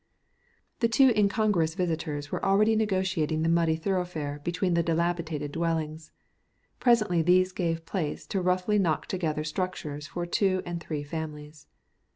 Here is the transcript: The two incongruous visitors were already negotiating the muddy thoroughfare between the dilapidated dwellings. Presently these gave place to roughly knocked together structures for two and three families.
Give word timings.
The 0.79 0.87
two 0.89 1.13
incongruous 1.15 1.75
visitors 1.75 2.31
were 2.31 2.43
already 2.43 2.75
negotiating 2.75 3.43
the 3.43 3.49
muddy 3.49 3.75
thoroughfare 3.75 4.41
between 4.43 4.73
the 4.73 4.81
dilapidated 4.81 5.51
dwellings. 5.51 6.11
Presently 6.79 7.21
these 7.21 7.51
gave 7.51 7.85
place 7.85 8.25
to 8.25 8.41
roughly 8.41 8.79
knocked 8.79 9.09
together 9.09 9.43
structures 9.43 10.07
for 10.07 10.25
two 10.25 10.63
and 10.65 10.81
three 10.81 11.03
families. 11.03 11.67